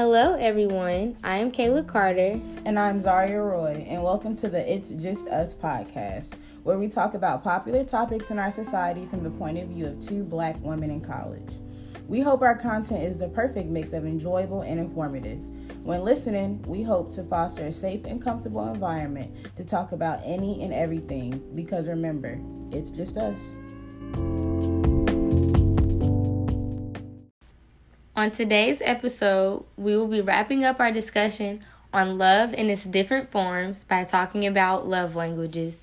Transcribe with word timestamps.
Hello, 0.00 0.32
everyone. 0.32 1.14
I 1.22 1.36
am 1.36 1.52
Kayla 1.52 1.86
Carter. 1.86 2.40
And 2.64 2.78
I'm 2.78 3.00
Zaria 3.00 3.42
Roy, 3.42 3.84
and 3.86 4.02
welcome 4.02 4.34
to 4.36 4.48
the 4.48 4.74
It's 4.74 4.88
Just 4.88 5.28
Us 5.28 5.52
podcast, 5.52 6.32
where 6.62 6.78
we 6.78 6.88
talk 6.88 7.12
about 7.12 7.44
popular 7.44 7.84
topics 7.84 8.30
in 8.30 8.38
our 8.38 8.50
society 8.50 9.04
from 9.04 9.22
the 9.22 9.28
point 9.28 9.58
of 9.58 9.68
view 9.68 9.84
of 9.84 10.00
two 10.00 10.24
black 10.24 10.56
women 10.62 10.88
in 10.90 11.02
college. 11.02 11.52
We 12.08 12.22
hope 12.22 12.40
our 12.40 12.56
content 12.56 13.02
is 13.02 13.18
the 13.18 13.28
perfect 13.28 13.68
mix 13.68 13.92
of 13.92 14.06
enjoyable 14.06 14.62
and 14.62 14.80
informative. 14.80 15.38
When 15.84 16.02
listening, 16.02 16.62
we 16.62 16.82
hope 16.82 17.12
to 17.16 17.22
foster 17.22 17.66
a 17.66 17.70
safe 17.70 18.06
and 18.06 18.22
comfortable 18.22 18.72
environment 18.72 19.54
to 19.58 19.64
talk 19.66 19.92
about 19.92 20.22
any 20.24 20.64
and 20.64 20.72
everything 20.72 21.42
because 21.54 21.86
remember, 21.86 22.40
it's 22.72 22.90
just 22.90 23.18
us. 23.18 23.58
On 28.16 28.32
today's 28.32 28.82
episode, 28.84 29.64
we 29.76 29.96
will 29.96 30.08
be 30.08 30.20
wrapping 30.20 30.64
up 30.64 30.80
our 30.80 30.90
discussion 30.90 31.60
on 31.94 32.18
love 32.18 32.52
in 32.52 32.68
its 32.68 32.82
different 32.82 33.30
forms 33.30 33.84
by 33.84 34.02
talking 34.02 34.48
about 34.48 34.84
love 34.84 35.14
languages. 35.14 35.78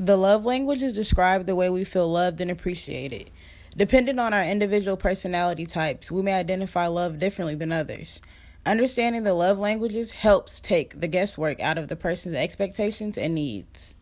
The 0.00 0.16
love 0.16 0.44
languages 0.44 0.92
describe 0.92 1.46
the 1.46 1.54
way 1.54 1.70
we 1.70 1.84
feel 1.84 2.10
loved 2.10 2.40
and 2.40 2.50
appreciated. 2.50 3.30
Depending 3.76 4.18
on 4.18 4.34
our 4.34 4.42
individual 4.42 4.96
personality 4.96 5.64
types, 5.64 6.10
we 6.10 6.22
may 6.22 6.32
identify 6.32 6.88
love 6.88 7.20
differently 7.20 7.54
than 7.54 7.70
others. 7.70 8.20
Understanding 8.66 9.22
the 9.22 9.32
love 9.32 9.60
languages 9.60 10.10
helps 10.10 10.58
take 10.58 11.00
the 11.00 11.08
guesswork 11.08 11.60
out 11.60 11.78
of 11.78 11.86
the 11.86 11.96
person's 11.96 12.36
expectations 12.36 13.16
and 13.16 13.36
needs. 13.36 13.94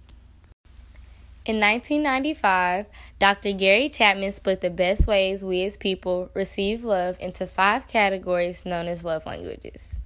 In 1.47 1.59
1995, 1.59 2.85
Dr. 3.19 3.53
Gary 3.53 3.89
Chapman 3.89 4.31
split 4.31 4.61
the 4.61 4.69
best 4.69 5.07
ways 5.07 5.43
we 5.43 5.65
as 5.65 5.79
people 5.79 6.31
receive 6.35 6.85
love 6.85 7.17
into 7.19 7.47
five 7.47 7.89
categories 7.89 8.67
known 8.67 8.87
as 8.87 9.05
love 9.05 9.25
languages. 9.25 9.99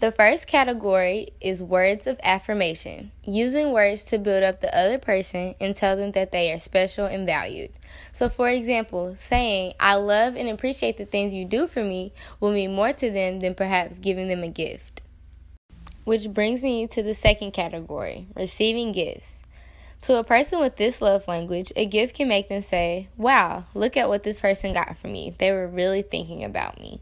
The 0.00 0.12
first 0.12 0.46
category 0.46 1.30
is 1.40 1.62
words 1.62 2.06
of 2.06 2.20
affirmation, 2.22 3.10
using 3.24 3.72
words 3.72 4.04
to 4.06 4.18
build 4.18 4.42
up 4.42 4.60
the 4.60 4.76
other 4.76 4.98
person 4.98 5.54
and 5.62 5.74
tell 5.74 5.96
them 5.96 6.12
that 6.12 6.30
they 6.30 6.52
are 6.52 6.58
special 6.58 7.06
and 7.06 7.24
valued. 7.24 7.70
So, 8.12 8.28
for 8.28 8.50
example, 8.50 9.14
saying, 9.16 9.72
I 9.80 9.94
love 9.94 10.36
and 10.36 10.50
appreciate 10.50 10.98
the 10.98 11.06
things 11.06 11.32
you 11.32 11.46
do 11.46 11.66
for 11.66 11.82
me 11.82 12.12
will 12.38 12.52
mean 12.52 12.74
more 12.74 12.92
to 12.92 13.10
them 13.10 13.40
than 13.40 13.54
perhaps 13.54 13.98
giving 13.98 14.28
them 14.28 14.42
a 14.42 14.48
gift. 14.48 15.00
Which 16.04 16.34
brings 16.34 16.62
me 16.62 16.86
to 16.88 17.02
the 17.02 17.14
second 17.14 17.52
category 17.52 18.26
receiving 18.36 18.92
gifts. 18.92 19.43
To 20.04 20.18
a 20.18 20.22
person 20.22 20.60
with 20.60 20.76
this 20.76 21.00
love 21.00 21.26
language, 21.28 21.72
a 21.76 21.86
gift 21.86 22.14
can 22.14 22.28
make 22.28 22.50
them 22.50 22.60
say, 22.60 23.08
Wow, 23.16 23.64
look 23.72 23.96
at 23.96 24.10
what 24.10 24.22
this 24.22 24.38
person 24.38 24.74
got 24.74 24.98
for 24.98 25.08
me. 25.08 25.34
They 25.38 25.50
were 25.50 25.66
really 25.66 26.02
thinking 26.02 26.44
about 26.44 26.78
me. 26.78 27.00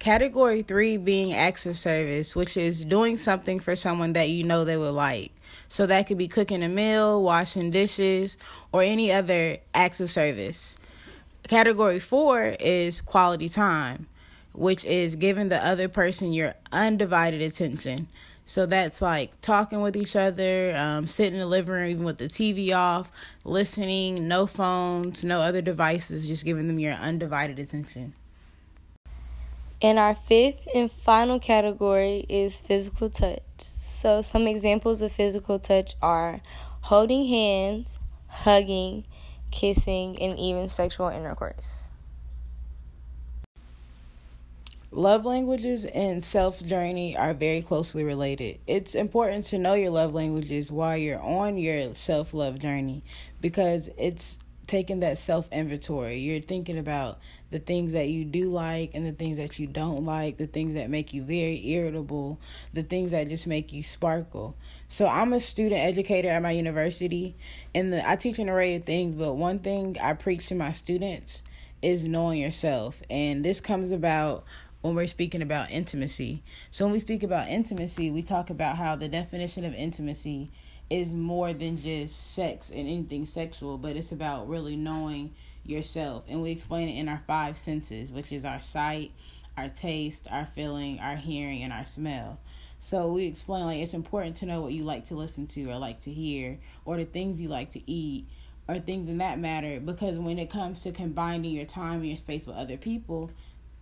Category 0.00 0.62
three 0.62 0.96
being 0.96 1.32
acts 1.32 1.64
of 1.64 1.78
service, 1.78 2.34
which 2.34 2.56
is 2.56 2.84
doing 2.84 3.18
something 3.18 3.60
for 3.60 3.76
someone 3.76 4.14
that 4.14 4.30
you 4.30 4.42
know 4.42 4.64
they 4.64 4.76
would 4.76 4.94
like. 4.94 5.30
So 5.68 5.86
that 5.86 6.08
could 6.08 6.18
be 6.18 6.26
cooking 6.26 6.64
a 6.64 6.68
meal, 6.68 7.22
washing 7.22 7.70
dishes, 7.70 8.36
or 8.72 8.82
any 8.82 9.12
other 9.12 9.58
acts 9.74 10.00
of 10.00 10.10
service. 10.10 10.74
Category 11.46 12.00
four 12.00 12.56
is 12.58 13.00
quality 13.00 13.48
time, 13.48 14.08
which 14.54 14.84
is 14.84 15.14
giving 15.14 15.50
the 15.50 15.64
other 15.64 15.86
person 15.86 16.32
your 16.32 16.54
undivided 16.72 17.42
attention. 17.42 18.08
So 18.48 18.64
that's 18.64 19.02
like 19.02 19.38
talking 19.40 19.80
with 19.80 19.96
each 19.96 20.14
other, 20.14 20.74
um, 20.76 21.08
sitting 21.08 21.34
in 21.34 21.40
the 21.40 21.46
living 21.46 21.74
room, 21.74 21.90
even 21.90 22.04
with 22.04 22.18
the 22.18 22.28
TV 22.28 22.72
off, 22.72 23.10
listening, 23.44 24.28
no 24.28 24.46
phones, 24.46 25.24
no 25.24 25.40
other 25.40 25.60
devices, 25.60 26.28
just 26.28 26.44
giving 26.44 26.68
them 26.68 26.78
your 26.78 26.92
undivided 26.94 27.58
attention. 27.58 28.14
And 29.82 29.98
our 29.98 30.14
fifth 30.14 30.68
and 30.74 30.90
final 30.90 31.40
category 31.40 32.24
is 32.28 32.60
physical 32.60 33.10
touch. 33.10 33.42
So, 33.58 34.22
some 34.22 34.46
examples 34.46 35.02
of 35.02 35.10
physical 35.10 35.58
touch 35.58 35.94
are 36.00 36.40
holding 36.82 37.26
hands, 37.26 37.98
hugging, 38.28 39.04
kissing, 39.50 40.22
and 40.22 40.38
even 40.38 40.68
sexual 40.68 41.08
intercourse. 41.08 41.90
Love 44.96 45.26
languages 45.26 45.84
and 45.84 46.24
self 46.24 46.64
journey 46.64 47.14
are 47.14 47.34
very 47.34 47.60
closely 47.60 48.02
related. 48.02 48.58
It's 48.66 48.94
important 48.94 49.44
to 49.48 49.58
know 49.58 49.74
your 49.74 49.90
love 49.90 50.14
languages 50.14 50.72
while 50.72 50.96
you're 50.96 51.20
on 51.20 51.58
your 51.58 51.94
self 51.94 52.32
love 52.32 52.58
journey 52.58 53.04
because 53.42 53.90
it's 53.98 54.38
taking 54.66 55.00
that 55.00 55.18
self 55.18 55.52
inventory. 55.52 56.16
You're 56.20 56.40
thinking 56.40 56.78
about 56.78 57.18
the 57.50 57.58
things 57.58 57.92
that 57.92 58.08
you 58.08 58.24
do 58.24 58.50
like 58.50 58.92
and 58.94 59.04
the 59.04 59.12
things 59.12 59.36
that 59.36 59.58
you 59.58 59.66
don't 59.66 60.06
like, 60.06 60.38
the 60.38 60.46
things 60.46 60.72
that 60.72 60.88
make 60.88 61.12
you 61.12 61.22
very 61.22 61.68
irritable, 61.68 62.40
the 62.72 62.82
things 62.82 63.10
that 63.10 63.28
just 63.28 63.46
make 63.46 63.74
you 63.74 63.82
sparkle. 63.82 64.56
So 64.88 65.06
I'm 65.06 65.34
a 65.34 65.40
student 65.40 65.82
educator 65.82 66.30
at 66.30 66.40
my 66.40 66.52
university 66.52 67.36
and 67.74 67.92
the, 67.92 68.08
I 68.08 68.16
teach 68.16 68.38
an 68.38 68.48
array 68.48 68.76
of 68.76 68.84
things, 68.84 69.14
but 69.14 69.34
one 69.34 69.58
thing 69.58 69.98
I 70.00 70.14
preach 70.14 70.46
to 70.46 70.54
my 70.54 70.72
students 70.72 71.42
is 71.82 72.04
knowing 72.04 72.40
yourself. 72.40 73.02
And 73.10 73.44
this 73.44 73.60
comes 73.60 73.92
about 73.92 74.44
when 74.86 74.94
we're 74.94 75.08
speaking 75.08 75.42
about 75.42 75.70
intimacy. 75.70 76.44
So 76.70 76.84
when 76.84 76.92
we 76.92 77.00
speak 77.00 77.24
about 77.24 77.48
intimacy, 77.48 78.12
we 78.12 78.22
talk 78.22 78.50
about 78.50 78.76
how 78.76 78.94
the 78.94 79.08
definition 79.08 79.64
of 79.64 79.74
intimacy 79.74 80.50
is 80.88 81.12
more 81.12 81.52
than 81.52 81.76
just 81.76 82.34
sex 82.34 82.70
and 82.70 82.80
anything 82.80 83.26
sexual, 83.26 83.78
but 83.78 83.96
it's 83.96 84.12
about 84.12 84.48
really 84.48 84.76
knowing 84.76 85.34
yourself. 85.64 86.24
And 86.28 86.40
we 86.40 86.52
explain 86.52 86.88
it 86.88 87.00
in 87.00 87.08
our 87.08 87.20
five 87.26 87.56
senses, 87.56 88.12
which 88.12 88.30
is 88.30 88.44
our 88.44 88.60
sight, 88.60 89.10
our 89.56 89.68
taste, 89.68 90.28
our 90.30 90.46
feeling, 90.46 91.00
our 91.00 91.16
hearing, 91.16 91.64
and 91.64 91.72
our 91.72 91.84
smell. 91.84 92.38
So 92.78 93.12
we 93.12 93.26
explain 93.26 93.64
like 93.64 93.78
it's 93.78 93.94
important 93.94 94.36
to 94.36 94.46
know 94.46 94.60
what 94.60 94.72
you 94.72 94.84
like 94.84 95.06
to 95.06 95.16
listen 95.16 95.48
to 95.48 95.68
or 95.68 95.78
like 95.78 95.98
to 96.00 96.12
hear, 96.12 96.58
or 96.84 96.96
the 96.96 97.04
things 97.04 97.40
you 97.40 97.48
like 97.48 97.70
to 97.70 97.90
eat, 97.90 98.28
or 98.68 98.78
things 98.78 99.08
in 99.08 99.18
that 99.18 99.40
matter. 99.40 99.80
Because 99.80 100.16
when 100.18 100.38
it 100.38 100.50
comes 100.50 100.80
to 100.82 100.92
combining 100.92 101.50
your 101.50 101.64
time 101.64 102.00
and 102.00 102.06
your 102.06 102.16
space 102.16 102.46
with 102.46 102.54
other 102.54 102.76
people, 102.76 103.32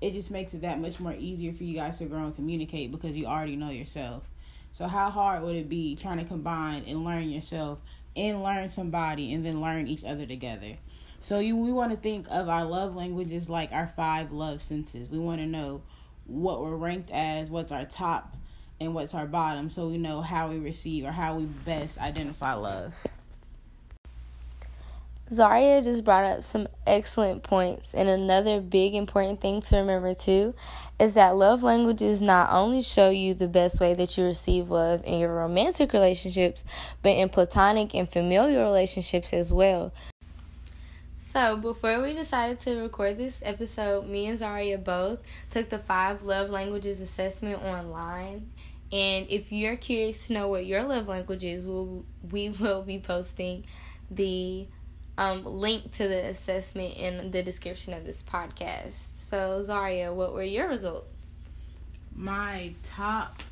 it 0.00 0.12
just 0.12 0.30
makes 0.30 0.54
it 0.54 0.62
that 0.62 0.80
much 0.80 1.00
more 1.00 1.14
easier 1.18 1.52
for 1.52 1.64
you 1.64 1.74
guys 1.74 1.98
to 1.98 2.04
grow 2.04 2.24
and 2.24 2.34
communicate 2.34 2.90
because 2.90 3.16
you 3.16 3.26
already 3.26 3.56
know 3.56 3.70
yourself. 3.70 4.28
So 4.72 4.88
how 4.88 5.10
hard 5.10 5.42
would 5.42 5.56
it 5.56 5.68
be 5.68 5.96
trying 5.96 6.18
to 6.18 6.24
combine 6.24 6.82
and 6.86 7.04
learn 7.04 7.30
yourself 7.30 7.80
and 8.16 8.42
learn 8.42 8.68
somebody 8.68 9.32
and 9.32 9.46
then 9.46 9.60
learn 9.60 9.86
each 9.86 10.04
other 10.04 10.26
together? 10.26 10.76
So 11.20 11.38
you 11.38 11.56
we 11.56 11.72
want 11.72 11.92
to 11.92 11.96
think 11.96 12.26
of 12.30 12.48
our 12.48 12.64
love 12.64 12.94
languages 12.94 13.48
like 13.48 13.72
our 13.72 13.86
five 13.86 14.32
love 14.32 14.60
senses. 14.60 15.10
We 15.10 15.18
want 15.18 15.40
to 15.40 15.46
know 15.46 15.82
what 16.26 16.60
we're 16.60 16.76
ranked 16.76 17.10
as, 17.10 17.50
what's 17.50 17.72
our 17.72 17.84
top 17.84 18.36
and 18.80 18.94
what's 18.94 19.14
our 19.14 19.26
bottom 19.26 19.70
so 19.70 19.88
we 19.88 19.98
know 19.98 20.20
how 20.20 20.48
we 20.48 20.58
receive 20.58 21.04
or 21.04 21.12
how 21.12 21.36
we 21.36 21.44
best 21.44 21.98
identify 21.98 22.54
love. 22.54 22.94
Zaria 25.30 25.80
just 25.82 26.04
brought 26.04 26.24
up 26.24 26.44
some 26.44 26.68
excellent 26.86 27.42
points, 27.42 27.94
and 27.94 28.08
another 28.08 28.60
big 28.60 28.94
important 28.94 29.40
thing 29.40 29.62
to 29.62 29.76
remember 29.76 30.14
too 30.14 30.54
is 31.00 31.14
that 31.14 31.34
love 31.34 31.62
languages 31.62 32.20
not 32.20 32.50
only 32.52 32.82
show 32.82 33.08
you 33.08 33.32
the 33.32 33.48
best 33.48 33.80
way 33.80 33.94
that 33.94 34.18
you 34.18 34.24
receive 34.24 34.70
love 34.70 35.02
in 35.04 35.18
your 35.18 35.34
romantic 35.34 35.92
relationships, 35.94 36.64
but 37.02 37.10
in 37.10 37.30
platonic 37.30 37.94
and 37.94 38.08
familial 38.08 38.62
relationships 38.62 39.32
as 39.32 39.52
well. 39.52 39.92
So, 41.16 41.56
before 41.56 42.00
we 42.02 42.12
decided 42.12 42.60
to 42.60 42.76
record 42.76 43.16
this 43.16 43.42
episode, 43.44 44.06
me 44.06 44.26
and 44.26 44.38
Zaria 44.38 44.78
both 44.78 45.20
took 45.50 45.70
the 45.70 45.78
five 45.78 46.22
love 46.22 46.50
languages 46.50 47.00
assessment 47.00 47.62
online. 47.62 48.50
And 48.92 49.26
if 49.28 49.50
you're 49.50 49.76
curious 49.76 50.28
to 50.28 50.34
know 50.34 50.48
what 50.48 50.66
your 50.66 50.84
love 50.84 51.08
language 51.08 51.42
is, 51.42 51.66
we'll, 51.66 52.04
we 52.30 52.50
will 52.50 52.82
be 52.82 52.98
posting 53.00 53.64
the 54.10 54.68
um, 55.16 55.44
link 55.44 55.92
to 55.92 56.08
the 56.08 56.26
assessment 56.26 56.96
in 56.96 57.30
the 57.30 57.42
description 57.42 57.94
of 57.94 58.04
this 58.04 58.22
podcast. 58.22 58.92
So, 58.92 59.60
Zaria, 59.62 60.12
what 60.12 60.34
were 60.34 60.42
your 60.42 60.68
results? 60.68 61.52
My 62.14 62.72
top 62.84 63.42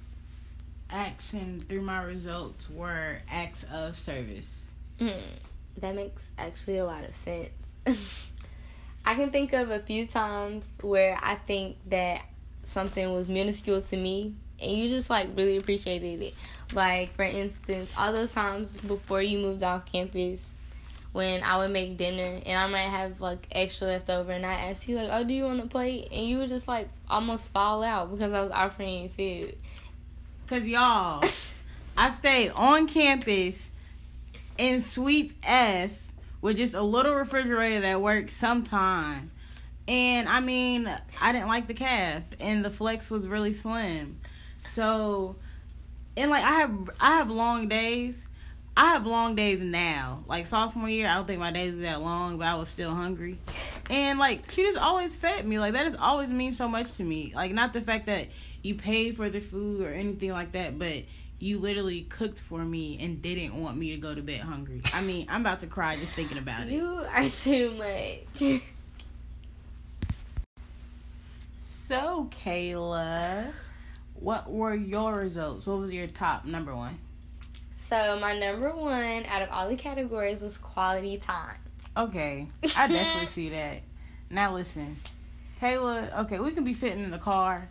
action 0.90 1.60
through 1.60 1.82
my 1.82 2.02
results 2.02 2.68
were 2.70 3.18
acts 3.30 3.64
of 3.72 3.98
service. 3.98 4.70
Mm, 4.98 5.12
that 5.78 5.94
makes 5.94 6.26
actually 6.38 6.78
a 6.78 6.84
lot 6.84 7.04
of 7.04 7.14
sense. 7.14 7.72
I 9.04 9.14
can 9.14 9.30
think 9.30 9.52
of 9.52 9.70
a 9.70 9.80
few 9.80 10.06
times 10.06 10.78
where 10.82 11.18
I 11.20 11.34
think 11.34 11.76
that 11.88 12.24
something 12.62 13.12
was 13.12 13.28
minuscule 13.28 13.82
to 13.82 13.96
me 13.96 14.34
and 14.60 14.70
you 14.70 14.88
just 14.88 15.10
like 15.10 15.28
really 15.36 15.56
appreciated 15.56 16.22
it. 16.22 16.34
Like, 16.72 17.12
for 17.14 17.24
instance, 17.24 17.92
all 17.98 18.12
those 18.12 18.30
times 18.30 18.78
before 18.78 19.20
you 19.20 19.38
moved 19.38 19.62
off 19.62 19.90
campus 19.90 20.48
when 21.12 21.42
I 21.42 21.58
would 21.58 21.70
make 21.70 21.96
dinner 21.96 22.40
and 22.44 22.58
I 22.58 22.66
might 22.68 22.88
have 22.88 23.20
like 23.20 23.46
extra 23.52 23.86
left 23.86 24.08
over 24.08 24.32
and 24.32 24.46
I 24.46 24.52
ask 24.52 24.88
you 24.88 24.96
like, 24.96 25.10
Oh, 25.12 25.24
do 25.24 25.34
you 25.34 25.44
want 25.44 25.60
a 25.60 25.66
plate? 25.66 26.08
And 26.10 26.26
you 26.26 26.38
would 26.38 26.48
just 26.48 26.66
like 26.66 26.88
almost 27.08 27.52
fall 27.52 27.82
out 27.82 28.10
because 28.10 28.32
I 28.32 28.40
was 28.40 28.50
offering 28.50 29.04
you 29.04 29.08
food. 29.08 29.56
Cause 30.48 30.62
y'all, 30.62 31.24
I 31.96 32.12
stayed 32.12 32.50
on 32.50 32.88
campus 32.88 33.70
in 34.58 34.80
Suite 34.80 35.34
F 35.42 35.90
with 36.40 36.56
just 36.56 36.74
a 36.74 36.82
little 36.82 37.14
refrigerator 37.14 37.80
that 37.82 38.00
works 38.00 38.34
sometime. 38.34 39.30
And 39.88 40.28
I 40.28 40.40
mean, 40.40 40.92
I 41.20 41.32
didn't 41.32 41.48
like 41.48 41.66
the 41.66 41.74
caf, 41.74 42.22
and 42.38 42.64
the 42.64 42.70
flex 42.70 43.10
was 43.10 43.26
really 43.26 43.52
slim. 43.52 44.18
So, 44.70 45.36
and 46.16 46.30
like 46.30 46.44
I 46.44 46.60
have, 46.60 46.90
I 47.00 47.16
have 47.16 47.30
long 47.30 47.68
days. 47.68 48.28
I 48.76 48.92
have 48.92 49.06
long 49.06 49.34
days 49.34 49.60
now. 49.60 50.24
Like 50.26 50.46
sophomore 50.46 50.88
year, 50.88 51.06
I 51.06 51.14
don't 51.14 51.26
think 51.26 51.40
my 51.40 51.52
days 51.52 51.74
were 51.74 51.82
that 51.82 52.00
long, 52.00 52.38
but 52.38 52.46
I 52.46 52.54
was 52.54 52.68
still 52.68 52.94
hungry. 52.94 53.38
And 53.90 54.18
like 54.18 54.50
she 54.50 54.62
just 54.62 54.78
always 54.78 55.14
fed 55.14 55.46
me. 55.46 55.58
Like 55.58 55.74
that 55.74 55.84
has 55.84 55.94
always 55.94 56.30
mean 56.30 56.54
so 56.54 56.68
much 56.68 56.94
to 56.96 57.04
me. 57.04 57.32
Like 57.34 57.52
not 57.52 57.72
the 57.72 57.82
fact 57.82 58.06
that 58.06 58.28
you 58.62 58.74
paid 58.74 59.16
for 59.16 59.28
the 59.28 59.40
food 59.40 59.82
or 59.82 59.92
anything 59.92 60.30
like 60.30 60.52
that, 60.52 60.78
but 60.78 61.02
you 61.38 61.58
literally 61.58 62.02
cooked 62.02 62.38
for 62.38 62.64
me 62.64 62.98
and 63.00 63.20
didn't 63.20 63.60
want 63.60 63.76
me 63.76 63.90
to 63.90 63.96
go 63.96 64.14
to 64.14 64.22
bed 64.22 64.40
hungry. 64.40 64.80
I 64.94 65.02
mean, 65.02 65.26
I'm 65.28 65.40
about 65.40 65.60
to 65.60 65.66
cry 65.66 65.96
just 65.96 66.14
thinking 66.14 66.38
about 66.38 66.68
it. 66.68 66.72
You 66.72 67.04
are 67.12 67.28
too 67.28 67.72
much. 67.72 68.62
so, 71.58 72.30
Kayla, 72.44 73.52
what 74.14 74.50
were 74.50 74.74
your 74.74 75.14
results? 75.14 75.66
What 75.66 75.78
was 75.78 75.90
your 75.90 76.06
top 76.06 76.44
number 76.44 76.74
one? 76.74 76.96
So, 77.92 78.18
my 78.18 78.38
number 78.38 78.70
one 78.74 79.26
out 79.26 79.42
of 79.42 79.50
all 79.50 79.68
the 79.68 79.76
categories 79.76 80.40
was 80.40 80.56
quality 80.56 81.18
time. 81.18 81.56
Okay, 81.94 82.46
I 82.74 82.88
definitely 82.88 83.28
see 83.28 83.50
that. 83.50 83.82
Now, 84.30 84.54
listen, 84.54 84.96
Kayla, 85.60 86.20
okay, 86.20 86.38
we 86.38 86.52
can 86.52 86.64
be 86.64 86.72
sitting 86.72 87.04
in 87.04 87.10
the 87.10 87.18
car 87.18 87.68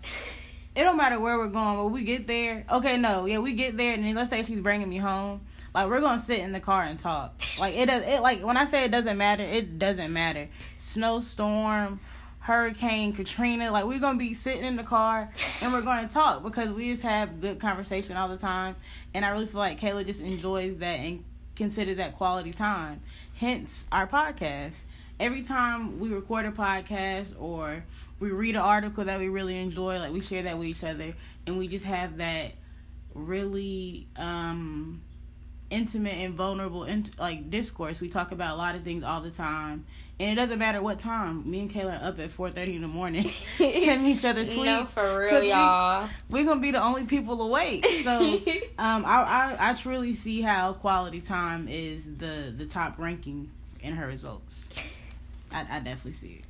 it 0.75 0.83
don't 0.83 0.97
matter 0.97 1.19
where 1.19 1.37
we're 1.37 1.47
going, 1.47 1.77
but 1.77 1.87
we 1.87 2.03
get 2.03 2.27
there. 2.27 2.65
Okay, 2.71 2.97
no, 2.97 3.25
yeah, 3.25 3.39
we 3.39 3.53
get 3.53 3.75
there, 3.75 3.93
and 3.93 4.05
then 4.05 4.15
let's 4.15 4.29
say 4.29 4.43
she's 4.43 4.61
bringing 4.61 4.87
me 4.87 4.97
home. 4.97 5.41
Like 5.73 5.89
we're 5.89 6.01
gonna 6.01 6.19
sit 6.19 6.39
in 6.39 6.51
the 6.51 6.59
car 6.59 6.83
and 6.83 6.99
talk. 6.99 7.33
Like 7.59 7.75
it 7.75 7.87
does. 7.87 8.05
It 8.05 8.21
like 8.21 8.43
when 8.43 8.57
I 8.57 8.65
say 8.65 8.85
it 8.85 8.91
doesn't 8.91 9.17
matter, 9.17 9.43
it 9.43 9.79
doesn't 9.79 10.11
matter. 10.11 10.49
Snowstorm, 10.77 11.99
Hurricane 12.41 13.13
Katrina. 13.13 13.71
Like 13.71 13.85
we're 13.85 13.99
gonna 13.99 14.17
be 14.17 14.33
sitting 14.33 14.65
in 14.65 14.75
the 14.75 14.83
car 14.83 15.31
and 15.61 15.71
we're 15.71 15.81
gonna 15.81 16.07
talk 16.07 16.43
because 16.43 16.69
we 16.69 16.91
just 16.91 17.03
have 17.03 17.39
good 17.39 17.59
conversation 17.59 18.17
all 18.17 18.27
the 18.27 18.37
time. 18.37 18.75
And 19.13 19.23
I 19.23 19.29
really 19.29 19.45
feel 19.45 19.59
like 19.59 19.79
Kayla 19.79 20.05
just 20.05 20.21
enjoys 20.21 20.77
that 20.77 20.99
and 20.99 21.23
considers 21.55 21.97
that 21.97 22.17
quality 22.17 22.51
time. 22.51 23.01
Hence 23.35 23.85
our 23.91 24.07
podcast. 24.07 24.73
Every 25.19 25.43
time 25.43 25.99
we 25.99 26.09
record 26.09 26.47
a 26.47 26.51
podcast 26.51 27.39
or 27.39 27.83
we 28.19 28.31
read 28.31 28.55
an 28.55 28.61
article 28.61 29.05
that 29.05 29.19
we 29.19 29.29
really 29.29 29.57
enjoy, 29.59 29.99
like 29.99 30.11
we 30.11 30.21
share 30.21 30.41
that 30.43 30.57
with 30.57 30.67
each 30.67 30.83
other, 30.83 31.13
and 31.45 31.59
we 31.59 31.67
just 31.67 31.85
have 31.85 32.17
that 32.17 32.53
really 33.13 34.07
um 34.15 35.01
intimate 35.69 36.15
and 36.15 36.33
vulnerable 36.33 36.83
int- 36.85 37.19
like 37.19 37.49
discourse. 37.51 38.01
We 38.01 38.09
talk 38.09 38.31
about 38.31 38.55
a 38.55 38.57
lot 38.57 38.75
of 38.75 38.83
things 38.83 39.03
all 39.03 39.21
the 39.21 39.31
time, 39.31 39.85
and 40.21 40.31
it 40.31 40.35
doesn't 40.35 40.59
matter 40.59 40.83
what 40.83 40.99
time. 40.99 41.49
Me 41.49 41.61
and 41.61 41.73
Kayla 41.73 41.99
are 41.99 42.09
up 42.09 42.19
at 42.19 42.31
four 42.31 42.51
thirty 42.51 42.75
in 42.75 42.83
the 42.83 42.87
morning, 42.87 43.27
sending 43.57 44.05
each 44.05 44.23
other 44.23 44.45
tweets. 44.45 44.65
No, 44.65 44.85
for 44.85 45.19
real, 45.19 45.41
y'all. 45.41 46.09
We, 46.29 46.41
are 46.41 46.43
gonna 46.43 46.59
be 46.59 46.69
the 46.69 46.81
only 46.81 47.05
people 47.05 47.41
awake. 47.41 47.85
So, 48.01 48.19
um, 48.79 49.05
I, 49.05 49.55
I 49.59 49.69
I 49.69 49.73
truly 49.75 50.15
see 50.15 50.41
how 50.41 50.73
quality 50.73 51.21
time 51.21 51.67
is 51.67 52.03
the 52.17 52.53
the 52.55 52.65
top 52.65 52.97
ranking 52.97 53.51
in 53.81 53.93
her 53.93 54.07
results. 54.07 54.65
I, 55.51 55.61
I 55.69 55.79
definitely 55.79 56.13
see 56.13 56.39
it. 56.39 56.45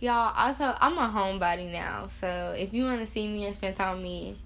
Y'all, 0.00 0.32
also, 0.36 0.74
I'm 0.80 0.98
a 0.98 1.08
homebody 1.08 1.70
now, 1.70 2.08
so 2.08 2.54
if 2.56 2.72
you 2.72 2.84
want 2.84 3.00
to 3.00 3.06
see 3.06 3.28
me 3.28 3.46
and 3.46 3.54
spend 3.54 3.76
time 3.76 3.96
with 3.96 4.04
me, 4.04 4.38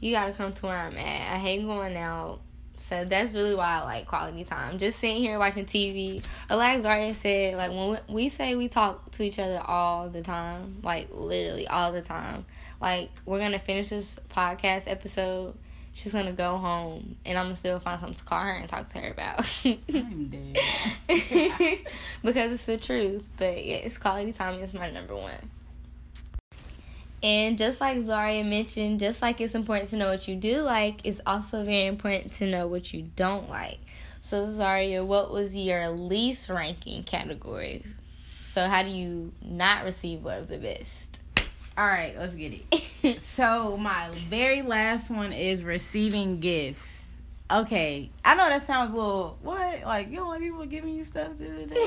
you 0.00 0.12
gotta 0.12 0.32
come 0.32 0.52
to 0.52 0.66
where 0.66 0.76
I'm 0.76 0.96
at. 0.96 1.34
I 1.34 1.38
hate 1.38 1.64
going 1.64 1.96
out, 1.96 2.40
so 2.84 3.02
that's 3.06 3.32
really 3.32 3.54
why 3.54 3.80
I 3.80 3.84
like 3.84 4.06
quality 4.06 4.44
time. 4.44 4.78
Just 4.78 4.98
sitting 4.98 5.16
here 5.16 5.38
watching 5.38 5.64
TV. 5.64 6.22
Like 6.50 6.82
Zaria 6.82 7.14
said, 7.14 7.56
like 7.56 7.70
when 7.70 7.98
we 8.14 8.28
say 8.28 8.56
we 8.56 8.68
talk 8.68 9.10
to 9.12 9.22
each 9.22 9.38
other 9.38 9.58
all 9.64 10.10
the 10.10 10.20
time, 10.20 10.80
like 10.82 11.08
literally 11.10 11.66
all 11.66 11.92
the 11.92 12.02
time. 12.02 12.44
Like 12.82 13.08
we're 13.24 13.38
gonna 13.38 13.58
finish 13.58 13.88
this 13.88 14.20
podcast 14.28 14.86
episode 14.86 15.54
she's 15.94 16.12
gonna 16.12 16.32
go 16.32 16.58
home 16.58 17.16
and 17.24 17.38
I'm 17.38 17.46
gonna 17.46 17.56
still 17.56 17.80
find 17.80 17.98
something 17.98 18.16
to 18.16 18.24
call 18.24 18.42
her 18.42 18.50
and 18.50 18.68
talk 18.68 18.90
to 18.90 18.98
her 18.98 19.12
about. 19.12 19.64
I'm 19.64 20.26
dead. 20.26 20.58
because 22.22 22.52
it's 22.52 22.66
the 22.66 22.76
truth. 22.76 23.24
But 23.38 23.64
yeah, 23.64 23.76
it's 23.76 23.96
quality 23.96 24.32
time 24.34 24.60
is 24.60 24.74
my 24.74 24.90
number 24.90 25.16
one. 25.16 25.32
And 27.24 27.56
just 27.56 27.80
like 27.80 28.02
Zaria 28.02 28.44
mentioned, 28.44 29.00
just 29.00 29.22
like 29.22 29.40
it's 29.40 29.54
important 29.54 29.88
to 29.90 29.96
know 29.96 30.10
what 30.10 30.28
you 30.28 30.36
do 30.36 30.60
like, 30.60 31.00
it's 31.04 31.22
also 31.24 31.64
very 31.64 31.86
important 31.86 32.32
to 32.32 32.46
know 32.46 32.66
what 32.66 32.92
you 32.92 33.08
don't 33.16 33.48
like. 33.48 33.78
So 34.20 34.50
Zaria, 34.50 35.02
what 35.02 35.32
was 35.32 35.56
your 35.56 35.88
least 35.88 36.50
ranking 36.50 37.02
category? 37.02 37.82
So 38.44 38.66
how 38.66 38.82
do 38.82 38.90
you 38.90 39.32
not 39.42 39.84
receive 39.84 40.22
love 40.22 40.48
the 40.48 40.58
best? 40.58 41.18
All 41.78 41.86
right, 41.86 42.14
let's 42.18 42.34
get 42.34 42.52
it. 42.52 43.20
so 43.22 43.78
my 43.78 44.10
very 44.28 44.60
last 44.60 45.08
one 45.08 45.32
is 45.32 45.64
receiving 45.64 46.40
gifts. 46.40 47.03
Okay, 47.50 48.10
I 48.24 48.34
know 48.36 48.48
that 48.48 48.62
sounds 48.66 48.94
a 48.94 48.96
little 48.96 49.36
what 49.42 49.82
like 49.84 50.08
you 50.08 50.16
don't 50.16 50.28
like 50.28 50.40
people 50.40 50.64
giving 50.64 50.94
you 50.94 51.04
stuff. 51.04 51.32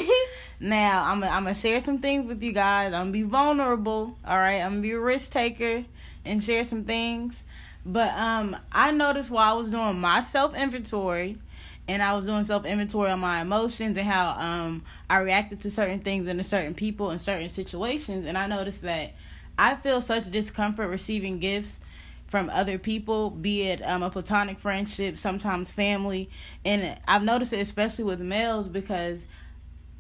now 0.59 1.03
I'm 1.03 1.23
I'm 1.23 1.45
gonna 1.45 1.55
share 1.55 1.79
some 1.79 1.97
things 1.97 2.27
with 2.27 2.43
you 2.43 2.51
guys. 2.51 2.93
I'm 2.93 3.01
gonna 3.01 3.11
be 3.11 3.23
vulnerable. 3.23 4.15
All 4.23 4.37
right, 4.37 4.61
I'm 4.61 4.73
gonna 4.73 4.81
be 4.81 4.91
a 4.91 4.99
risk 4.99 5.31
taker 5.31 5.83
and 6.25 6.43
share 6.43 6.63
some 6.63 6.83
things. 6.83 7.43
But 7.83 8.13
um, 8.13 8.55
I 8.71 8.91
noticed 8.91 9.31
while 9.31 9.55
I 9.55 9.57
was 9.57 9.71
doing 9.71 9.99
my 9.99 10.21
self 10.21 10.55
inventory, 10.55 11.39
and 11.87 12.03
I 12.03 12.13
was 12.15 12.25
doing 12.25 12.43
self 12.43 12.63
inventory 12.63 13.09
on 13.09 13.19
my 13.19 13.41
emotions 13.41 13.97
and 13.97 14.07
how 14.07 14.39
um 14.39 14.83
I 15.09 15.17
reacted 15.17 15.61
to 15.61 15.71
certain 15.71 16.01
things 16.01 16.27
and 16.27 16.37
to 16.39 16.43
certain 16.43 16.75
people 16.75 17.09
in 17.09 17.17
certain 17.17 17.49
situations, 17.49 18.27
and 18.27 18.37
I 18.37 18.45
noticed 18.45 18.83
that 18.83 19.15
I 19.57 19.73
feel 19.73 20.01
such 20.01 20.29
discomfort 20.29 20.87
receiving 20.87 21.39
gifts 21.39 21.79
from 22.27 22.49
other 22.49 22.77
people, 22.77 23.29
be 23.29 23.63
it 23.63 23.81
um, 23.85 24.03
a 24.03 24.09
platonic 24.09 24.59
friendship, 24.59 25.17
sometimes 25.17 25.71
family. 25.71 26.29
And 26.65 26.99
I've 27.07 27.23
noticed 27.23 27.53
it 27.53 27.59
especially 27.59 28.03
with 28.03 28.19
males 28.19 28.67
because 28.67 29.25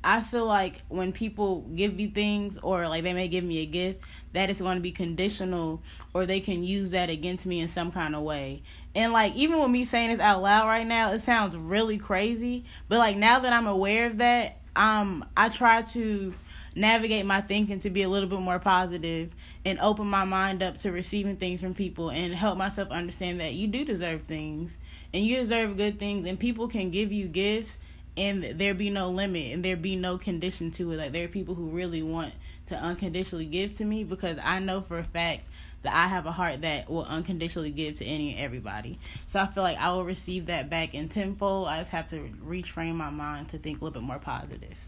I 0.03 0.21
feel 0.21 0.45
like 0.45 0.81
when 0.89 1.11
people 1.11 1.61
give 1.75 1.95
me 1.95 2.07
things 2.07 2.57
or 2.59 2.87
like 2.87 3.03
they 3.03 3.13
may 3.13 3.27
give 3.27 3.43
me 3.43 3.59
a 3.59 3.65
gift, 3.65 4.01
that 4.33 4.49
is 4.49 4.59
going 4.59 4.75
to 4.77 4.81
be 4.81 4.91
conditional 4.91 5.81
or 6.13 6.25
they 6.25 6.39
can 6.39 6.63
use 6.63 6.91
that 6.91 7.09
against 7.09 7.45
me 7.45 7.59
in 7.59 7.67
some 7.67 7.91
kind 7.91 8.15
of 8.15 8.21
way. 8.23 8.61
And 8.93 9.13
like 9.13 9.33
even 9.35 9.59
with 9.59 9.69
me 9.69 9.85
saying 9.85 10.11
this 10.11 10.19
out 10.19 10.41
loud 10.41 10.67
right 10.67 10.87
now, 10.87 11.11
it 11.11 11.21
sounds 11.21 11.57
really 11.57 11.97
crazy, 11.97 12.65
but 12.89 12.99
like 12.99 13.17
now 13.17 13.39
that 13.39 13.53
I'm 13.53 13.67
aware 13.67 14.07
of 14.07 14.17
that, 14.19 14.57
um 14.75 15.25
I 15.35 15.49
try 15.49 15.81
to 15.81 16.33
navigate 16.77 17.25
my 17.25 17.41
thinking 17.41 17.79
to 17.79 17.89
be 17.89 18.03
a 18.03 18.09
little 18.09 18.29
bit 18.29 18.39
more 18.39 18.59
positive 18.59 19.31
and 19.65 19.79
open 19.79 20.07
my 20.07 20.23
mind 20.23 20.61
up 20.61 20.77
to 20.77 20.91
receiving 20.91 21.35
things 21.35 21.59
from 21.59 21.73
people 21.73 22.09
and 22.09 22.35
help 22.35 22.57
myself 22.57 22.89
understand 22.91 23.39
that 23.39 23.53
you 23.53 23.67
do 23.67 23.83
deserve 23.83 24.21
things 24.23 24.77
and 25.13 25.25
you 25.25 25.37
deserve 25.37 25.75
good 25.75 25.97
things 25.97 26.27
and 26.27 26.39
people 26.39 26.67
can 26.67 26.91
give 26.91 27.11
you 27.11 27.27
gifts 27.27 27.79
and 28.15 28.43
there 28.43 28.73
be 28.73 28.89
no 28.89 29.09
limit 29.09 29.53
and 29.53 29.65
there 29.65 29.75
be 29.75 29.95
no 29.95 30.17
condition 30.17 30.69
to 30.71 30.91
it 30.91 30.97
like 30.97 31.11
there 31.11 31.25
are 31.25 31.29
people 31.29 31.55
who 31.55 31.69
really 31.69 32.03
want 32.03 32.33
to 32.67 32.75
unconditionally 32.75 33.45
give 33.45 33.75
to 33.75 33.85
me 33.85 34.03
because 34.03 34.37
I 34.43 34.59
know 34.59 34.81
for 34.81 34.99
a 34.99 35.03
fact 35.03 35.47
that 35.81 35.93
I 35.93 36.07
have 36.07 36.25
a 36.25 36.31
heart 36.31 36.61
that 36.61 36.89
will 36.89 37.05
unconditionally 37.05 37.71
give 37.71 37.95
to 37.99 38.05
any 38.05 38.31
and 38.31 38.39
everybody. 38.39 38.99
So 39.25 39.39
I 39.39 39.47
feel 39.47 39.63
like 39.63 39.77
I 39.77 39.91
will 39.91 40.03
receive 40.03 40.47
that 40.47 40.69
back 40.69 40.93
in 40.93 41.07
tenfold. 41.07 41.67
I 41.67 41.79
just 41.79 41.91
have 41.91 42.09
to 42.09 42.29
retrain 42.45 42.95
my 42.95 43.09
mind 43.09 43.49
to 43.49 43.57
think 43.57 43.79
a 43.79 43.83
little 43.85 44.01
bit 44.01 44.05
more 44.05 44.19
positive. 44.19 44.86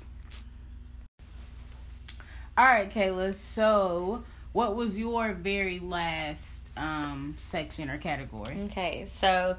All 2.59 2.65
right, 2.65 2.93
Kayla. 2.93 3.33
So, 3.35 4.21
what 4.51 4.75
was 4.75 4.97
your 4.97 5.31
very 5.31 5.79
last 5.79 6.59
um 6.75 7.37
section 7.39 7.89
or 7.89 7.97
category? 7.97 8.59
Okay, 8.65 9.07
so 9.09 9.55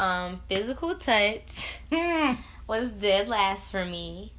um 0.00 0.40
physical 0.48 0.96
touch 0.96 1.78
hmm. 1.92 2.32
was 2.66 2.88
dead 2.88 3.28
last 3.28 3.70
for 3.70 3.84
me. 3.84 4.32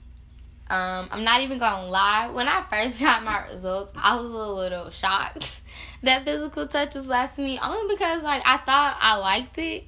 Um, 0.70 1.08
I'm 1.10 1.24
not 1.24 1.40
even 1.40 1.58
gonna 1.58 1.88
lie. 1.88 2.28
When 2.28 2.50
I 2.50 2.66
first 2.70 3.00
got 3.00 3.24
my 3.24 3.48
results, 3.48 3.94
I 3.96 4.18
was 4.18 4.30
a 4.30 4.36
little 4.36 4.90
shocked 4.90 5.62
that 6.04 6.26
physical 6.26 6.68
touch 6.68 6.96
was 6.96 7.08
last 7.08 7.38
for 7.38 7.44
me. 7.44 7.60
Only 7.64 7.96
because 7.96 8.24
like 8.24 8.42
I 8.46 8.58
thought 8.58 8.98
I 9.00 9.16
liked 9.20 9.58
it, 9.58 9.86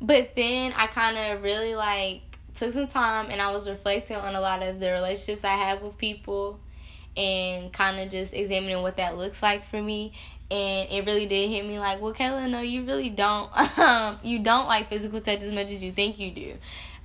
but 0.00 0.34
then 0.34 0.72
I 0.74 0.86
kind 0.86 1.18
of 1.18 1.42
really 1.42 1.74
like 1.74 2.22
took 2.54 2.72
some 2.72 2.86
time 2.86 3.26
and 3.28 3.42
I 3.42 3.52
was 3.52 3.68
reflecting 3.68 4.16
on 4.16 4.34
a 4.34 4.40
lot 4.40 4.62
of 4.62 4.80
the 4.80 4.92
relationships 4.92 5.44
I 5.44 5.56
have 5.56 5.82
with 5.82 5.98
people 5.98 6.58
and 7.16 7.72
kind 7.72 7.98
of 7.98 8.10
just 8.10 8.34
examining 8.34 8.82
what 8.82 8.98
that 8.98 9.16
looks 9.16 9.42
like 9.42 9.66
for 9.68 9.80
me. 9.80 10.12
And 10.50 10.88
it 10.90 11.04
really 11.06 11.26
did 11.26 11.50
hit 11.50 11.66
me 11.66 11.78
like 11.78 12.00
well 12.00 12.14
Kayla 12.14 12.48
no 12.48 12.60
you 12.60 12.84
really 12.84 13.08
don't 13.08 13.50
um 13.78 14.18
you 14.22 14.38
don't 14.38 14.66
like 14.66 14.88
physical 14.88 15.20
touch 15.20 15.42
as 15.42 15.52
much 15.52 15.70
as 15.70 15.82
you 15.82 15.92
think 15.92 16.18
you 16.18 16.30
do. 16.30 16.54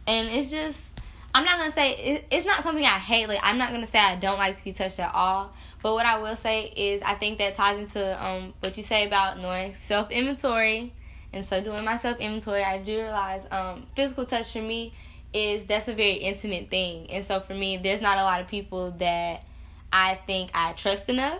And 0.05 0.27
it's 0.27 0.51
just 0.51 0.99
I'm 1.33 1.45
not 1.45 1.57
gonna 1.57 1.71
say 1.71 1.91
it, 1.91 2.25
it's 2.29 2.45
not 2.45 2.61
something 2.61 2.83
I 2.83 2.99
hate 2.99 3.27
like 3.27 3.39
I'm 3.41 3.57
not 3.57 3.71
gonna 3.71 3.87
say 3.87 3.99
I 3.99 4.15
don't 4.15 4.37
like 4.37 4.57
to 4.57 4.63
be 4.63 4.73
touched 4.73 4.99
at 4.99 5.13
all. 5.13 5.53
But 5.81 5.93
what 5.93 6.05
I 6.05 6.19
will 6.19 6.35
say 6.35 6.71
is 6.75 7.01
I 7.01 7.15
think 7.15 7.39
that 7.39 7.55
ties 7.55 7.79
into 7.79 8.25
um 8.25 8.53
what 8.59 8.77
you 8.77 8.83
say 8.83 9.07
about 9.07 9.39
knowing 9.39 9.73
self 9.73 10.11
inventory 10.11 10.93
and 11.33 11.45
so 11.45 11.63
doing 11.63 11.83
my 11.83 11.97
self 11.97 12.19
inventory 12.19 12.63
I 12.63 12.77
do 12.79 12.97
realize 12.97 13.41
um 13.49 13.87
physical 13.95 14.25
touch 14.25 14.51
for 14.51 14.61
me 14.61 14.93
is 15.33 15.65
that's 15.65 15.87
a 15.87 15.93
very 15.93 16.13
intimate 16.13 16.69
thing. 16.69 17.09
And 17.09 17.23
so 17.23 17.39
for 17.39 17.53
me 17.53 17.77
there's 17.77 18.01
not 18.01 18.17
a 18.17 18.23
lot 18.23 18.41
of 18.41 18.47
people 18.47 18.91
that 18.99 19.45
I 19.91 20.15
think 20.15 20.51
I 20.53 20.73
trust 20.73 21.09
enough 21.09 21.39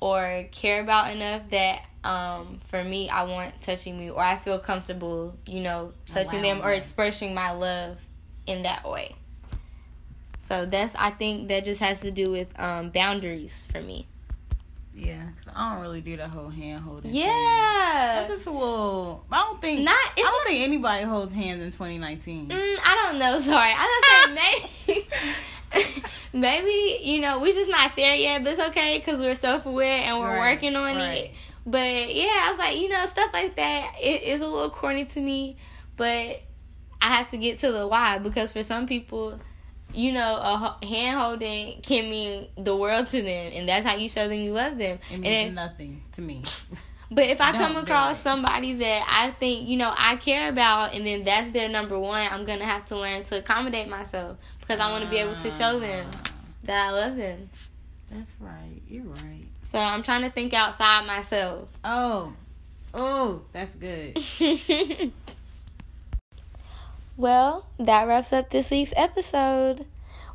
or 0.00 0.46
care 0.52 0.80
about 0.80 1.14
enough 1.14 1.42
that 1.50 1.82
um, 2.04 2.60
for 2.68 2.82
me, 2.84 3.08
I 3.08 3.24
want 3.24 3.60
touching 3.62 3.98
me 3.98 4.10
or 4.10 4.20
I 4.20 4.36
feel 4.38 4.58
comfortable, 4.58 5.36
you 5.46 5.60
know, 5.60 5.92
touching 6.06 6.42
them 6.42 6.62
or 6.62 6.72
expressing 6.72 7.34
my 7.34 7.52
love 7.52 7.98
in 8.46 8.62
that 8.62 8.88
way. 8.88 9.14
So 10.38 10.64
that's 10.64 10.94
I 10.94 11.10
think 11.10 11.48
that 11.48 11.64
just 11.64 11.80
has 11.80 12.00
to 12.02 12.12
do 12.12 12.30
with 12.30 12.48
um, 12.60 12.90
boundaries 12.90 13.66
for 13.72 13.80
me. 13.80 14.06
Yeah, 14.94 15.22
because 15.26 15.52
I 15.54 15.74
don't 15.74 15.82
really 15.82 16.00
do 16.00 16.16
the 16.16 16.28
whole 16.28 16.48
hand 16.48 16.82
holding. 16.84 17.14
Yeah, 17.14 17.26
thing. 17.26 17.34
that's 17.34 18.28
just 18.30 18.46
a 18.46 18.50
little. 18.50 19.26
I 19.30 19.42
don't 19.42 19.60
think. 19.60 19.80
Not. 19.80 19.92
I 19.92 20.12
don't 20.16 20.24
not, 20.24 20.46
think 20.46 20.62
anybody 20.62 21.04
holds 21.04 21.34
hands 21.34 21.62
in 21.62 21.70
2019. 21.72 22.48
Mm, 22.48 22.78
I 22.84 23.02
don't 23.04 23.18
know. 23.18 23.40
Sorry, 23.40 23.72
I 23.76 24.32
don't 24.86 24.86
say 24.86 25.06
maybe. 25.74 26.02
maybe 26.32 27.00
you 27.02 27.20
know 27.20 27.40
we're 27.40 27.52
just 27.52 27.70
not 27.70 27.96
there 27.96 28.14
yet, 28.14 28.44
but 28.44 28.52
it's 28.54 28.62
okay 28.68 28.98
because 28.98 29.20
we're 29.20 29.34
self 29.34 29.66
aware 29.66 30.02
and 30.02 30.18
we're 30.18 30.36
right, 30.36 30.54
working 30.54 30.76
on 30.76 30.96
right. 30.96 31.24
it. 31.24 31.30
But 31.64 32.14
yeah, 32.14 32.44
I 32.44 32.50
was 32.50 32.58
like, 32.58 32.78
you 32.78 32.88
know, 32.88 33.04
stuff 33.06 33.30
like 33.32 33.56
that 33.56 33.94
it 34.00 34.22
is 34.22 34.40
a 34.40 34.46
little 34.46 34.70
corny 34.70 35.04
to 35.04 35.20
me, 35.20 35.56
but 35.96 36.40
I 37.00 37.08
have 37.08 37.30
to 37.30 37.36
get 37.36 37.58
to 37.60 37.72
the 37.72 37.86
why 37.86 38.18
because 38.18 38.52
for 38.52 38.62
some 38.62 38.86
people 38.86 39.40
you 39.92 40.12
know, 40.12 40.20
a 40.20 40.84
hand 40.84 41.18
holding 41.18 41.80
can 41.80 42.10
mean 42.10 42.48
the 42.58 42.76
world 42.76 43.06
to 43.08 43.22
them, 43.22 43.52
and 43.54 43.68
that's 43.68 43.86
how 43.86 43.96
you 43.96 44.08
show 44.08 44.28
them 44.28 44.38
you 44.40 44.52
love 44.52 44.76
them. 44.76 44.98
It 45.10 45.18
means 45.18 45.54
nothing 45.54 46.02
to 46.12 46.22
me. 46.22 46.42
But 47.10 47.26
if 47.26 47.40
I 47.40 47.52
come 47.52 47.76
across 47.76 48.18
somebody 48.18 48.72
that 48.74 49.06
I 49.08 49.30
think, 49.30 49.68
you 49.68 49.76
know, 49.76 49.92
I 49.96 50.16
care 50.16 50.48
about 50.48 50.94
and 50.94 51.06
then 51.06 51.22
that's 51.22 51.50
their 51.50 51.68
number 51.68 51.98
one, 51.98 52.26
I'm 52.30 52.44
going 52.44 52.58
to 52.58 52.64
have 52.64 52.84
to 52.86 52.96
learn 52.96 53.22
to 53.24 53.38
accommodate 53.38 53.88
myself 53.88 54.38
because 54.60 54.80
I 54.80 54.90
want 54.90 55.04
to 55.04 55.10
be 55.10 55.18
able 55.18 55.36
to 55.36 55.50
show 55.50 55.78
them 55.78 56.10
ah. 56.12 56.30
that 56.64 56.88
I 56.88 56.90
love 56.90 57.16
them. 57.16 57.48
That's 58.10 58.34
right. 58.40 58.82
You're 58.88 59.04
right. 59.04 59.46
So 59.64 59.78
I'm 59.78 60.02
trying 60.02 60.22
to 60.22 60.30
think 60.30 60.52
outside 60.52 61.06
myself. 61.06 61.68
Oh. 61.84 62.32
Oh, 62.92 63.42
that's 63.52 63.74
good. 63.76 64.18
well, 67.16 67.66
that 67.78 68.08
wraps 68.08 68.32
up 68.32 68.50
this 68.50 68.70
week's 68.70 68.94
episode. 68.96 69.86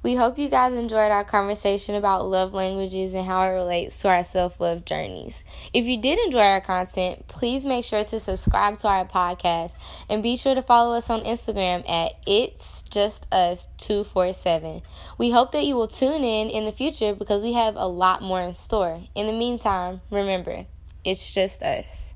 We 0.03 0.15
hope 0.15 0.39
you 0.39 0.49
guys 0.49 0.73
enjoyed 0.73 1.11
our 1.11 1.23
conversation 1.23 1.93
about 1.93 2.27
love 2.27 2.55
languages 2.55 3.13
and 3.13 3.23
how 3.23 3.43
it 3.43 3.53
relates 3.53 4.01
to 4.01 4.09
our 4.09 4.23
self 4.23 4.59
love 4.59 4.83
journeys. 4.83 5.43
If 5.73 5.85
you 5.85 6.01
did 6.01 6.17
enjoy 6.17 6.39
our 6.39 6.61
content, 6.61 7.27
please 7.27 7.67
make 7.67 7.85
sure 7.85 8.03
to 8.03 8.19
subscribe 8.19 8.77
to 8.77 8.87
our 8.87 9.05
podcast 9.05 9.75
and 10.09 10.23
be 10.23 10.37
sure 10.37 10.55
to 10.55 10.63
follow 10.63 10.95
us 10.97 11.11
on 11.11 11.21
Instagram 11.21 11.87
at 11.87 12.13
It's 12.25 12.81
Just 12.89 13.27
Us 13.31 13.67
247. 13.77 14.81
We 15.19 15.29
hope 15.29 15.51
that 15.51 15.65
you 15.65 15.75
will 15.75 15.87
tune 15.87 16.23
in 16.23 16.49
in 16.49 16.65
the 16.65 16.71
future 16.71 17.13
because 17.13 17.43
we 17.43 17.53
have 17.53 17.75
a 17.75 17.85
lot 17.85 18.23
more 18.23 18.41
in 18.41 18.55
store. 18.55 19.03
In 19.13 19.27
the 19.27 19.33
meantime, 19.33 20.01
remember, 20.09 20.65
it's 21.05 21.31
just 21.31 21.61
us. 21.61 22.10